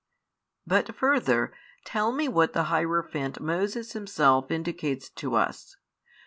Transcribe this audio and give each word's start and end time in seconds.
But 0.65 0.95
further, 0.95 1.53
tell 1.85 2.11
me 2.11 2.27
what 2.27 2.53
the 2.53 2.63
hierophant 2.63 3.39
Moses 3.39 3.93
himself 3.93 4.49
indicates 4.49 5.09
to 5.11 5.35
us. 5.35 5.75